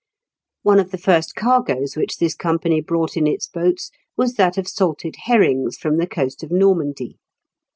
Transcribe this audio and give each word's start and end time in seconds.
One 0.63 0.79
of 0.79 0.89
the 0.89 0.97
first 0.97 1.35
cargoes 1.35 1.95
which 1.95 2.17
this 2.17 2.33
company 2.33 2.81
brought 2.81 3.15
in 3.15 3.27
its 3.27 3.45
boats 3.47 3.91
was 4.17 4.33
that 4.33 4.57
of 4.57 4.67
salted 4.67 5.15
herrings 5.25 5.77
from 5.77 5.97
the 5.97 6.07
coast 6.07 6.41
of 6.41 6.49
Normandy. 6.49 7.19